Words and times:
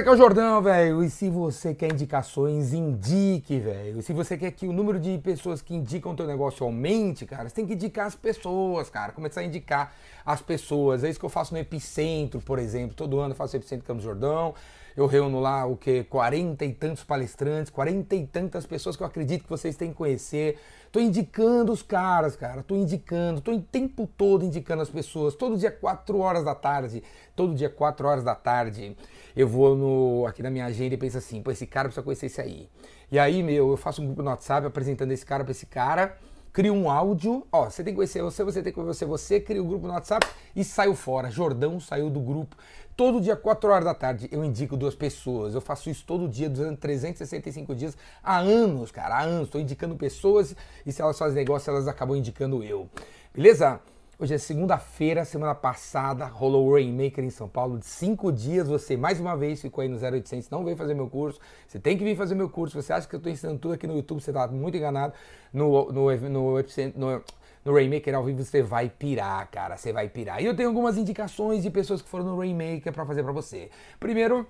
Aqui 0.00 0.08
é 0.08 0.12
o 0.12 0.16
Jordão, 0.16 0.62
velho. 0.62 1.04
E 1.04 1.10
se 1.10 1.28
você 1.28 1.74
quer 1.74 1.92
indicações, 1.92 2.72
indique, 2.72 3.58
velho. 3.58 4.00
Se 4.00 4.14
você 4.14 4.34
quer 4.38 4.50
que 4.50 4.66
o 4.66 4.72
número 4.72 4.98
de 4.98 5.18
pessoas 5.18 5.60
que 5.60 5.74
indicam 5.74 6.12
o 6.12 6.16
teu 6.16 6.26
negócio 6.26 6.64
aumente, 6.64 7.26
cara, 7.26 7.46
você 7.46 7.56
tem 7.56 7.66
que 7.66 7.74
indicar 7.74 8.06
as 8.06 8.14
pessoas, 8.14 8.88
cara. 8.88 9.12
Começar 9.12 9.42
a 9.42 9.44
indicar 9.44 9.94
as 10.24 10.40
pessoas. 10.40 11.04
É 11.04 11.10
isso 11.10 11.18
que 11.20 11.26
eu 11.26 11.30
faço 11.30 11.52
no 11.52 11.60
Epicentro, 11.60 12.40
por 12.40 12.58
exemplo. 12.58 12.96
Todo 12.96 13.20
ano 13.20 13.32
eu 13.32 13.36
faço 13.36 13.54
Epicentro 13.58 13.86
Campos 13.86 14.02
Jordão. 14.02 14.54
Eu 14.96 15.06
reúno 15.06 15.40
lá 15.40 15.64
o 15.66 15.76
que? 15.76 16.04
40 16.04 16.64
e 16.64 16.72
tantos 16.72 17.04
palestrantes, 17.04 17.70
40 17.70 18.14
e 18.16 18.26
tantas 18.26 18.66
pessoas 18.66 18.96
que 18.96 19.02
eu 19.02 19.06
acredito 19.06 19.44
que 19.44 19.50
vocês 19.50 19.76
têm 19.76 19.90
que 19.90 19.96
conhecer. 19.96 20.58
Tô 20.90 20.98
indicando 20.98 21.72
os 21.72 21.82
caras, 21.82 22.34
cara. 22.34 22.62
Tô 22.62 22.74
indicando, 22.74 23.40
tô 23.40 23.52
o 23.52 23.62
tempo 23.62 24.08
todo 24.16 24.44
indicando 24.44 24.82
as 24.82 24.90
pessoas. 24.90 25.34
Todo 25.34 25.56
dia 25.56 25.70
4 25.70 26.18
horas 26.18 26.44
da 26.44 26.54
tarde. 26.54 27.02
Todo 27.36 27.54
dia 27.54 27.70
4 27.70 28.08
horas 28.08 28.24
da 28.24 28.34
tarde. 28.34 28.96
Eu 29.36 29.46
vou 29.46 29.76
no, 29.76 30.26
aqui 30.26 30.42
na 30.42 30.50
minha 30.50 30.66
agenda 30.66 30.94
e 30.94 30.98
penso 30.98 31.18
assim, 31.18 31.42
pô, 31.42 31.50
esse 31.50 31.66
cara 31.66 31.88
precisa 31.88 32.02
conhecer 32.02 32.26
esse 32.26 32.40
aí. 32.40 32.68
E 33.10 33.18
aí, 33.18 33.42
meu, 33.42 33.70
eu 33.70 33.76
faço 33.76 34.02
um 34.02 34.06
grupo 34.06 34.22
no 34.22 34.30
WhatsApp 34.30 34.66
apresentando 34.66 35.12
esse 35.12 35.24
cara 35.24 35.44
para 35.44 35.52
esse 35.52 35.66
cara 35.66 36.18
crio 36.52 36.74
um 36.74 36.90
áudio, 36.90 37.46
ó, 37.52 37.70
você 37.70 37.82
tem 37.82 37.92
que 37.92 37.96
conhecer 37.96 38.22
você, 38.22 38.42
você 38.42 38.62
tem 38.62 38.72
que 38.72 38.80
conhecer 38.80 39.04
você, 39.04 39.40
cria 39.40 39.62
o 39.62 39.64
um 39.64 39.68
grupo 39.68 39.86
no 39.86 39.92
WhatsApp 39.92 40.26
e 40.54 40.64
saiu 40.64 40.94
fora. 40.94 41.30
Jordão 41.30 41.78
saiu 41.80 42.10
do 42.10 42.20
grupo. 42.20 42.56
Todo 42.96 43.20
dia, 43.20 43.34
4 43.34 43.70
horas 43.70 43.84
da 43.84 43.94
tarde, 43.94 44.28
eu 44.30 44.44
indico 44.44 44.76
duas 44.76 44.94
pessoas. 44.94 45.54
Eu 45.54 45.60
faço 45.60 45.88
isso 45.88 46.04
todo 46.06 46.28
dia, 46.28 46.50
durante 46.50 46.78
365 46.78 47.74
dias, 47.74 47.96
há 48.22 48.38
anos, 48.38 48.90
cara, 48.90 49.14
há 49.16 49.22
anos. 49.22 49.48
Estou 49.48 49.60
indicando 49.60 49.96
pessoas 49.96 50.54
e 50.84 50.92
se 50.92 51.00
elas 51.00 51.18
fazem 51.18 51.36
negócio, 51.36 51.70
elas 51.70 51.88
acabam 51.88 52.16
indicando 52.16 52.62
eu. 52.62 52.88
Beleza? 53.34 53.80
Hoje 54.22 54.34
é 54.34 54.36
segunda-feira, 54.36 55.24
semana 55.24 55.54
passada 55.54 56.26
rolou 56.26 56.68
o 56.68 56.74
Rainmaker 56.74 57.24
em 57.24 57.30
São 57.30 57.48
Paulo 57.48 57.78
de 57.78 57.86
cinco 57.86 58.30
dias. 58.30 58.68
Você 58.68 58.94
mais 58.94 59.18
uma 59.18 59.34
vez 59.34 59.62
ficou 59.62 59.80
aí 59.80 59.88
no 59.88 59.96
0800, 59.96 60.50
não 60.50 60.62
veio 60.62 60.76
fazer 60.76 60.92
meu 60.92 61.08
curso. 61.08 61.40
Você 61.66 61.80
tem 61.80 61.96
que 61.96 62.04
vir 62.04 62.14
fazer 62.14 62.34
meu 62.34 62.50
curso. 62.50 62.82
Você 62.82 62.92
acha 62.92 63.08
que 63.08 63.14
eu 63.14 63.16
estou 63.16 63.32
ensinando 63.32 63.58
tudo 63.58 63.72
aqui 63.72 63.86
no 63.86 63.96
YouTube? 63.96 64.20
Você 64.20 64.30
está 64.30 64.46
muito 64.46 64.76
enganado. 64.76 65.14
No, 65.50 65.90
no, 65.90 66.10
no, 66.10 66.28
no, 66.28 67.24
no 67.64 67.74
Rainmaker 67.74 68.14
ao 68.14 68.22
vivo 68.22 68.44
você 68.44 68.62
vai 68.62 68.90
pirar, 68.90 69.50
cara, 69.50 69.78
você 69.78 69.90
vai 69.90 70.06
pirar. 70.06 70.42
E 70.42 70.44
eu 70.44 70.54
tenho 70.54 70.68
algumas 70.68 70.98
indicações 70.98 71.62
de 71.62 71.70
pessoas 71.70 72.02
que 72.02 72.08
foram 72.10 72.26
no 72.26 72.38
Rainmaker 72.38 72.92
para 72.92 73.06
fazer 73.06 73.22
para 73.22 73.32
você. 73.32 73.70
Primeiro 73.98 74.46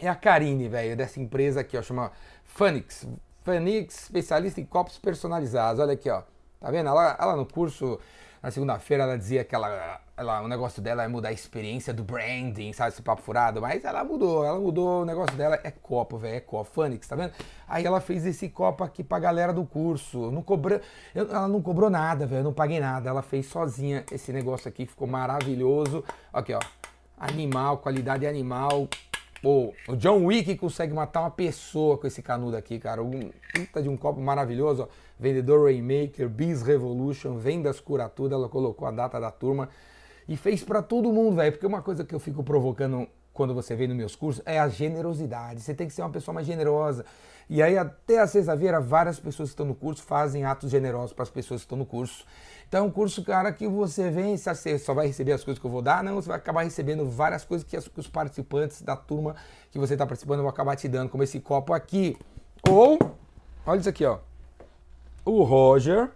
é 0.00 0.08
a 0.08 0.14
Karine, 0.16 0.68
velho, 0.68 0.96
dessa 0.96 1.20
empresa 1.20 1.60
aqui, 1.60 1.78
ó, 1.78 1.82
chama 1.82 2.10
Funix. 2.42 3.06
Funix, 3.42 4.02
especialista 4.02 4.60
em 4.60 4.64
copos 4.64 4.98
personalizados. 4.98 5.80
Olha 5.80 5.92
aqui, 5.92 6.10
ó. 6.10 6.24
Tá 6.58 6.72
vendo? 6.72 6.88
Ela, 6.88 7.16
ela 7.20 7.36
no 7.36 7.46
curso 7.46 8.00
na 8.42 8.50
segunda-feira 8.50 9.02
ela 9.04 9.18
dizia 9.18 9.44
que 9.44 9.54
ela, 9.54 10.00
ela, 10.16 10.42
o 10.42 10.48
negócio 10.48 10.80
dela 10.80 11.04
é 11.04 11.08
mudar 11.08 11.30
a 11.30 11.32
experiência 11.32 11.92
do 11.92 12.04
branding, 12.04 12.72
sabe, 12.72 12.90
esse 12.90 13.02
papo 13.02 13.22
furado, 13.22 13.60
mas 13.60 13.84
ela 13.84 14.04
mudou, 14.04 14.44
ela 14.44 14.58
mudou, 14.58 15.02
o 15.02 15.04
negócio 15.04 15.36
dela 15.36 15.58
é 15.62 15.70
copo, 15.70 16.16
velho, 16.18 16.36
é 16.36 16.40
copo, 16.40 16.70
Fanix, 16.70 17.06
tá 17.06 17.16
vendo? 17.16 17.32
Aí 17.66 17.84
ela 17.84 18.00
fez 18.00 18.26
esse 18.26 18.48
copo 18.48 18.84
aqui 18.84 19.02
pra 19.02 19.18
galera 19.18 19.52
do 19.52 19.64
curso, 19.64 20.30
não 20.30 20.42
cobrou, 20.42 20.80
ela 21.14 21.48
não 21.48 21.60
cobrou 21.60 21.90
nada, 21.90 22.26
velho, 22.26 22.44
não 22.44 22.52
paguei 22.52 22.80
nada, 22.80 23.10
ela 23.10 23.22
fez 23.22 23.46
sozinha 23.46 24.04
esse 24.12 24.32
negócio 24.32 24.68
aqui, 24.68 24.86
ficou 24.86 25.08
maravilhoso, 25.08 26.04
aqui 26.32 26.54
ó, 26.54 26.60
animal, 27.18 27.78
qualidade 27.78 28.26
animal, 28.26 28.88
Pô, 29.42 29.72
o 29.86 29.94
John 29.96 30.24
Wick 30.24 30.56
consegue 30.56 30.92
matar 30.92 31.20
uma 31.20 31.30
pessoa 31.30 31.96
com 31.96 32.06
esse 32.06 32.20
canudo 32.20 32.56
aqui, 32.56 32.78
cara. 32.78 33.02
Um 33.02 33.30
puta 33.54 33.80
de 33.80 33.88
um 33.88 33.96
copo 33.96 34.20
maravilhoso, 34.20 34.82
ó. 34.82 34.88
Vendedor 35.18 35.64
Rainmaker, 35.64 36.28
Biz 36.28 36.62
Revolution, 36.62 37.36
Vendas 37.36 37.80
Cura 37.80 38.08
Tudo. 38.08 38.34
Ela 38.34 38.48
colocou 38.48 38.86
a 38.88 38.90
data 38.90 39.20
da 39.20 39.30
turma 39.30 39.68
e 40.28 40.36
fez 40.36 40.64
para 40.64 40.82
todo 40.82 41.12
mundo, 41.12 41.36
velho. 41.36 41.52
Porque 41.52 41.66
uma 41.66 41.82
coisa 41.82 42.04
que 42.04 42.14
eu 42.14 42.18
fico 42.18 42.42
provocando 42.42 43.06
quando 43.38 43.54
você 43.54 43.76
vem 43.76 43.86
nos 43.86 43.96
meus 43.96 44.16
cursos 44.16 44.42
é 44.44 44.58
a 44.58 44.68
generosidade. 44.68 45.60
Você 45.60 45.72
tem 45.72 45.86
que 45.86 45.94
ser 45.94 46.02
uma 46.02 46.10
pessoa 46.10 46.34
mais 46.34 46.44
generosa. 46.44 47.04
E 47.48 47.62
aí, 47.62 47.78
até 47.78 48.18
a 48.18 48.26
sexta-feira, 48.26 48.80
várias 48.80 49.20
pessoas 49.20 49.50
que 49.50 49.52
estão 49.52 49.64
no 49.64 49.76
curso 49.76 50.02
fazem 50.02 50.44
atos 50.44 50.72
generosos 50.72 51.12
para 51.12 51.22
as 51.22 51.30
pessoas 51.30 51.60
que 51.60 51.66
estão 51.66 51.78
no 51.78 51.86
curso. 51.86 52.26
Então, 52.66 52.80
é 52.80 52.82
um 52.82 52.90
curso, 52.90 53.22
cara, 53.22 53.52
que 53.52 53.68
você 53.68 54.10
vem, 54.10 54.36
você 54.36 54.76
só 54.76 54.92
vai 54.92 55.06
receber 55.06 55.30
as 55.30 55.44
coisas 55.44 55.60
que 55.60 55.64
eu 55.64 55.70
vou 55.70 55.80
dar, 55.80 56.02
não, 56.02 56.16
você 56.16 56.26
vai 56.26 56.36
acabar 56.36 56.64
recebendo 56.64 57.08
várias 57.08 57.44
coisas 57.44 57.64
que, 57.64 57.76
os 57.76 58.08
participantes 58.08 58.82
da 58.82 58.96
turma 58.96 59.36
que 59.70 59.78
você 59.78 59.94
está 59.94 60.04
participando 60.04 60.40
vão 60.40 60.48
acabar 60.48 60.74
te 60.74 60.88
dando, 60.88 61.08
como 61.08 61.22
esse 61.22 61.38
copo 61.38 61.72
aqui. 61.72 62.18
Ou, 62.68 62.98
olha 63.64 63.78
isso 63.78 63.88
aqui, 63.88 64.04
ó. 64.04 64.18
O 65.24 65.44
Roger, 65.44 66.10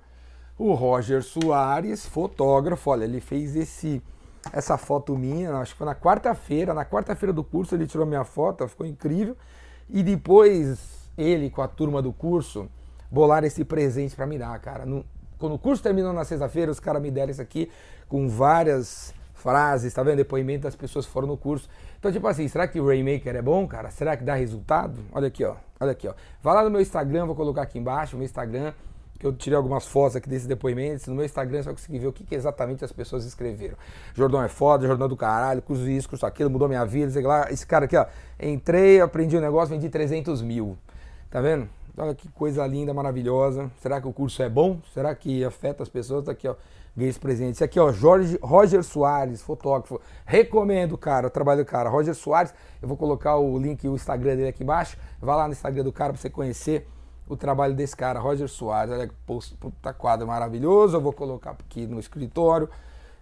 o 0.58 0.74
Roger 0.74 1.22
Soares, 1.22 2.04
fotógrafo, 2.04 2.90
olha, 2.90 3.04
ele 3.04 3.20
fez 3.20 3.54
esse 3.54 4.02
essa 4.52 4.76
foto 4.76 5.16
minha, 5.16 5.56
acho 5.58 5.72
que 5.72 5.78
foi 5.78 5.86
na 5.86 5.94
quarta-feira, 5.94 6.74
na 6.74 6.84
quarta-feira 6.84 7.32
do 7.32 7.44
curso 7.44 7.74
ele 7.74 7.86
tirou 7.86 8.06
minha 8.06 8.24
foto, 8.24 8.66
ficou 8.66 8.86
incrível. 8.86 9.36
E 9.88 10.02
depois 10.02 11.10
ele 11.16 11.50
com 11.50 11.62
a 11.62 11.68
turma 11.68 12.00
do 12.00 12.12
curso 12.12 12.68
bolar 13.10 13.44
esse 13.44 13.64
presente 13.64 14.16
para 14.16 14.26
me 14.26 14.38
dar, 14.38 14.58
cara. 14.58 14.86
No, 14.86 15.04
quando 15.38 15.54
o 15.54 15.58
curso 15.58 15.82
terminou 15.82 16.12
na 16.12 16.24
sexta-feira, 16.24 16.70
os 16.70 16.80
caras 16.80 17.02
me 17.02 17.10
deram 17.10 17.30
isso 17.30 17.42
aqui 17.42 17.70
com 18.08 18.28
várias 18.28 19.14
frases, 19.34 19.92
tá 19.92 20.02
vendo? 20.02 20.16
Depoimento 20.16 20.62
das 20.62 20.76
pessoas 20.76 21.04
que 21.04 21.12
foram 21.12 21.26
no 21.26 21.36
curso. 21.36 21.68
Então, 21.98 22.10
tipo 22.10 22.26
assim, 22.26 22.46
será 22.48 22.66
que 22.66 22.80
o 22.80 22.86
Rainmaker 22.86 23.34
é 23.36 23.42
bom, 23.42 23.66
cara? 23.66 23.90
Será 23.90 24.16
que 24.16 24.24
dá 24.24 24.34
resultado? 24.34 25.00
Olha 25.12 25.28
aqui, 25.28 25.44
ó. 25.44 25.56
Olha 25.80 25.92
aqui, 25.92 26.08
ó. 26.08 26.14
Vai 26.42 26.54
lá 26.54 26.64
no 26.64 26.70
meu 26.70 26.80
Instagram, 26.80 27.26
vou 27.26 27.34
colocar 27.34 27.62
aqui 27.62 27.78
embaixo, 27.78 28.16
meu 28.16 28.24
Instagram, 28.24 28.72
eu 29.26 29.32
tirei 29.32 29.56
algumas 29.56 29.86
fotos 29.86 30.16
aqui 30.16 30.28
desses 30.28 30.46
depoimentos. 30.46 31.06
No 31.06 31.14
meu 31.14 31.24
Instagram 31.24 31.58
você 31.58 31.64
vai 31.64 31.74
conseguir 31.74 31.98
ver 31.98 32.06
o 32.06 32.12
que, 32.12 32.24
que 32.24 32.34
exatamente 32.34 32.84
as 32.84 32.92
pessoas 32.92 33.24
escreveram. 33.24 33.76
Jordão 34.14 34.42
é 34.42 34.48
foda, 34.48 34.86
Jordão 34.86 35.06
é 35.06 35.08
do 35.08 35.16
caralho, 35.16 35.62
curso 35.62 35.88
isso, 35.88 36.08
curso 36.08 36.26
aquilo, 36.26 36.50
mudou 36.50 36.68
minha 36.68 36.84
vida, 36.84 37.10
sei 37.10 37.22
lá. 37.22 37.50
Esse 37.50 37.66
cara 37.66 37.84
aqui, 37.84 37.96
ó. 37.96 38.06
Entrei, 38.40 39.00
aprendi 39.00 39.36
o 39.36 39.38
um 39.38 39.42
negócio, 39.42 39.74
vendi 39.74 39.88
300 39.88 40.42
mil. 40.42 40.76
Tá 41.30 41.40
vendo? 41.40 41.68
Olha 41.96 42.14
que 42.14 42.28
coisa 42.30 42.66
linda, 42.66 42.94
maravilhosa. 42.94 43.70
Será 43.80 44.00
que 44.00 44.08
o 44.08 44.12
curso 44.12 44.42
é 44.42 44.48
bom? 44.48 44.80
Será 44.94 45.14
que 45.14 45.44
afeta 45.44 45.82
as 45.82 45.88
pessoas? 45.88 46.24
Tá 46.24 46.32
aqui, 46.32 46.48
ó. 46.48 46.54
Ganhei 46.96 47.10
esse 47.10 47.18
presente. 47.18 47.52
Esse 47.52 47.64
aqui, 47.64 47.80
ó, 47.80 47.90
Jorge, 47.90 48.38
Roger 48.42 48.82
Soares, 48.82 49.40
fotógrafo. 49.40 50.00
Recomendo, 50.26 50.96
cara, 50.98 51.26
o 51.26 51.30
trabalho 51.30 51.64
do 51.64 51.66
cara. 51.66 51.88
Roger 51.88 52.14
Soares, 52.14 52.52
eu 52.80 52.88
vou 52.88 52.96
colocar 52.96 53.36
o 53.36 53.58
link, 53.58 53.86
o 53.88 53.94
Instagram 53.94 54.36
dele 54.36 54.48
aqui 54.48 54.62
embaixo. 54.62 54.98
Vai 55.20 55.36
lá 55.36 55.46
no 55.46 55.52
Instagram 55.52 55.84
do 55.84 55.92
cara 55.92 56.12
pra 56.12 56.20
você 56.20 56.28
conhecer 56.28 56.86
o 57.32 57.36
trabalho 57.36 57.74
desse 57.74 57.96
cara, 57.96 58.20
Roger 58.20 58.48
Soares. 58.48 58.92
Olha 58.92 59.08
que 59.08 59.14
puta 59.24 59.92
quadro 59.92 60.26
maravilhoso. 60.26 60.96
Eu 60.96 61.00
vou 61.00 61.12
colocar 61.12 61.52
aqui 61.52 61.86
no 61.86 61.98
escritório 61.98 62.68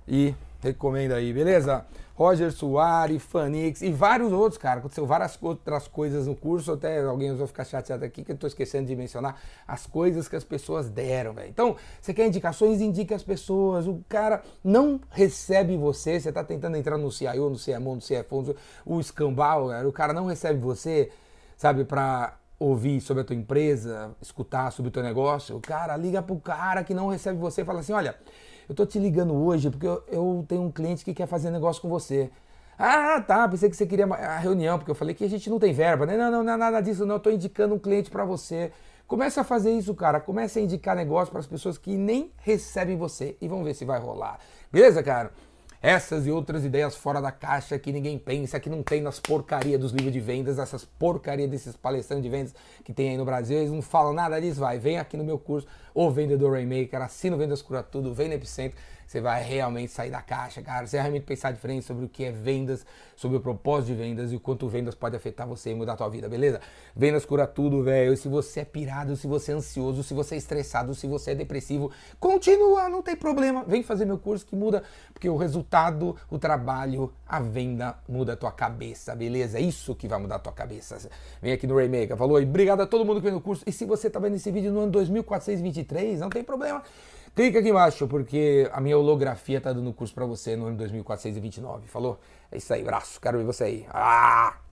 e 0.07 0.35
recomendo 0.61 1.13
aí, 1.13 1.33
beleza? 1.33 1.87
Roger 2.15 2.53
Soares, 2.53 3.23
Fanix 3.23 3.81
e 3.81 3.91
vários 3.91 4.31
outros, 4.31 4.59
cara. 4.59 4.81
Aconteceu 4.81 5.07
várias 5.07 5.39
outras 5.41 5.89
coisas 5.89 6.27
no 6.27 6.37
curso, 6.37 6.73
até 6.73 7.03
alguém 7.03 7.35
vai 7.35 7.47
ficar 7.47 7.65
chateado 7.65 8.05
aqui 8.05 8.23
que 8.23 8.33
eu 8.33 8.37
tô 8.37 8.47
esquecendo 8.47 8.87
de 8.89 8.95
mencionar 8.95 9.41
as 9.67 9.87
coisas 9.87 10.29
que 10.29 10.37
as 10.37 10.45
pessoas 10.45 10.91
deram, 10.91 11.33
velho. 11.33 11.49
Então, 11.49 11.77
você 11.99 12.13
quer 12.13 12.27
indicações? 12.27 12.83
Indique 12.83 13.15
as 13.15 13.23
pessoas. 13.23 13.87
O 13.87 14.05
cara 14.07 14.43
não 14.63 15.01
recebe 15.09 15.79
você, 15.79 16.21
você 16.21 16.31
tá 16.31 16.45
tentando 16.45 16.77
entrar 16.77 16.99
no 16.99 17.11
CIO, 17.11 17.49
no 17.49 17.59
CMO, 17.59 17.95
no 17.95 18.03
CFO, 18.03 18.55
o 18.85 19.01
escambau, 19.01 19.71
o 19.87 19.93
cara 19.93 20.13
não 20.13 20.27
recebe 20.27 20.59
você, 20.59 21.11
sabe, 21.57 21.85
pra 21.85 22.37
ouvir 22.61 23.01
sobre 23.01 23.23
a 23.23 23.25
tua 23.25 23.35
empresa, 23.35 24.15
escutar 24.23 24.71
sobre 24.71 24.91
o 24.91 24.93
teu 24.93 25.03
negócio. 25.03 25.59
Cara 25.61 25.97
liga 25.97 26.23
pro 26.23 26.37
cara 26.37 26.85
que 26.85 26.95
não 26.95 27.09
recebe 27.09 27.39
você 27.39 27.63
e 27.63 27.65
fala 27.65 27.81
assim, 27.81 27.93
olha 27.93 28.15
eu 28.71 28.75
tô 28.75 28.87
te 28.87 29.01
ligando 29.01 29.35
hoje 29.35 29.69
porque 29.69 29.85
eu, 29.85 30.01
eu 30.07 30.45
tenho 30.47 30.63
um 30.63 30.71
cliente 30.71 31.05
que 31.05 31.13
quer 31.13 31.27
fazer 31.27 31.51
negócio 31.51 31.83
com 31.83 31.89
você. 31.89 32.31
Ah, 32.79 33.21
tá, 33.21 33.49
pensei 33.49 33.69
que 33.69 33.77
você 33.77 33.85
queria 33.85 34.07
a 34.07 34.39
reunião, 34.39 34.79
porque 34.79 34.93
eu 34.93 34.95
falei 34.95 35.13
que 35.13 35.25
a 35.25 35.29
gente 35.29 35.51
não 35.51 35.59
tem 35.59 35.73
verba. 35.73 36.07
Não, 36.07 36.31
não, 36.31 36.45
não, 36.45 36.53
é 36.53 36.57
nada 36.57 36.81
disso, 36.81 37.05
não. 37.05 37.17
Eu 37.17 37.21
tô 37.21 37.31
indicando 37.33 37.75
um 37.75 37.81
cliente 37.81 38.09
para 38.09 38.25
você. 38.25 38.71
Comece 39.09 39.41
a 39.41 39.45
fazer 39.45 39.73
isso, 39.73 39.93
cara. 39.93 40.21
Comece 40.21 40.61
a 40.61 40.63
indicar 40.63 40.95
negócio 40.95 41.33
para 41.33 41.41
as 41.41 41.49
pessoas 41.49 41.77
que 41.77 41.97
nem 41.97 42.31
recebem 42.39 42.97
você 42.97 43.37
e 43.41 43.49
vamos 43.49 43.65
ver 43.65 43.75
se 43.75 43.85
vai 43.85 43.99
rolar. 43.99 44.39
Beleza, 44.71 45.03
cara? 45.03 45.33
Essas 45.83 46.27
e 46.27 46.31
outras 46.31 46.63
ideias 46.63 46.95
fora 46.95 47.23
da 47.23 47.33
caixa 47.33 47.79
que 47.79 47.91
ninguém 47.91 48.19
pensa, 48.19 48.61
que 48.61 48.69
não 48.69 48.83
tem 48.83 49.01
nas 49.01 49.19
porcaria 49.19 49.79
dos 49.79 49.93
livros 49.93 50.13
de 50.13 50.21
vendas, 50.21 50.59
essas 50.59 50.85
porcaria 50.85 51.49
desses 51.49 51.75
palestrantes 51.75 52.23
de 52.23 52.29
vendas 52.29 52.55
que 52.85 52.93
tem 52.93 53.09
aí 53.09 53.17
no 53.17 53.25
Brasil, 53.25 53.57
eles 53.57 53.73
não 53.73 53.81
falam 53.81 54.13
nada 54.13 54.39
disso, 54.39 54.61
vai, 54.61 54.79
vem 54.79 54.99
aqui 54.99 55.17
no 55.17 55.25
meu 55.25 55.39
curso, 55.39 55.67
o 55.95 56.11
Vendedor 56.11 56.53
Rainmaker, 56.53 57.01
assina 57.01 57.35
o 57.35 57.39
Vendas 57.39 57.63
Cura 57.63 57.83
Tudo, 57.83 58.13
vem 58.13 58.29
no 58.29 58.35
Epicentro, 58.35 58.79
você 59.11 59.21
vai 59.21 59.43
realmente 59.43 59.91
sair 59.91 60.09
da 60.09 60.23
caixa, 60.23 60.63
cara. 60.63 60.87
Você 60.87 60.97
vai 60.97 61.03
realmente 61.03 61.25
pensar 61.25 61.51
diferente 61.51 61.85
sobre 61.85 62.05
o 62.05 62.09
que 62.09 62.23
é 62.23 62.31
vendas, 62.31 62.87
sobre 63.17 63.39
o 63.39 63.41
propósito 63.41 63.89
de 63.89 63.95
vendas 63.97 64.31
e 64.31 64.37
o 64.37 64.41
quanto 64.41 64.69
vendas 64.69 64.95
pode 64.95 65.17
afetar 65.17 65.49
você 65.49 65.71
e 65.73 65.75
mudar 65.75 65.95
a 65.95 65.97
tua 65.97 66.09
vida, 66.09 66.29
beleza? 66.29 66.61
Vendas 66.95 67.25
cura 67.25 67.45
tudo, 67.45 67.83
velho. 67.83 68.17
Se 68.17 68.29
você 68.29 68.61
é 68.61 68.65
pirado, 68.65 69.17
se 69.17 69.27
você 69.27 69.51
é 69.51 69.57
ansioso, 69.57 70.05
se 70.05 70.15
você 70.15 70.37
é 70.37 70.39
estressado, 70.39 70.95
se 70.95 71.09
você 71.09 71.33
é 71.33 71.35
depressivo, 71.35 71.91
continua, 72.21 72.89
não 72.89 73.03
tem 73.03 73.17
problema. 73.17 73.65
Vem 73.65 73.83
fazer 73.83 74.05
meu 74.05 74.17
curso 74.17 74.47
que 74.47 74.55
muda, 74.55 74.85
porque 75.13 75.29
o 75.29 75.37
resultado, 75.37 75.70
o 76.31 76.39
trabalho, 76.39 77.13
a 77.29 77.41
venda 77.41 77.97
muda 78.09 78.33
a 78.33 78.37
tua 78.37 78.51
cabeça, 78.51 79.15
beleza? 79.15 79.59
É 79.59 79.61
isso 79.61 79.95
que 79.95 80.09
vai 80.09 80.19
mudar 80.19 80.37
a 80.37 80.39
tua 80.39 80.53
cabeça. 80.53 80.99
Vem 81.41 81.53
aqui 81.53 81.67
no 81.67 81.77
Raymaker, 81.77 82.17
falou? 82.17 82.41
E 82.41 82.45
obrigado 82.45 82.81
a 82.81 82.87
todo 82.87 83.05
mundo 83.05 83.17
que 83.17 83.23
veio 83.23 83.35
no 83.35 83.41
curso. 83.41 83.63
E 83.67 83.73
se 83.73 83.85
você 83.85 84.11
tá 84.11 84.19
vendo 84.19 84.37
esse 84.37 84.51
vídeo 84.51 84.73
no 84.73 84.81
ano 84.81 84.93
2423, 84.93 86.21
não 86.21 86.29
tem 86.29 86.43
problema. 86.43 86.83
Clica 87.35 87.61
aqui 87.61 87.69
embaixo, 87.69 88.09
porque 88.09 88.69
a 88.73 88.81
minha 88.81 88.99
holografia 88.99 89.61
tá 89.61 89.73
dando 89.73 89.93
curso 89.93 90.13
para 90.13 90.27
você 90.27 90.57
no 90.57 90.67
ano 90.67 90.77
2429. 90.77 91.87
Falou? 91.87 92.19
É 92.51 92.59
isso 92.59 92.73
aí, 92.75 92.83
braço. 92.83 93.21
Quero 93.21 93.39
ver 93.39 93.45
você 93.45 93.65
aí. 93.65 93.87
Ah! 93.91 94.70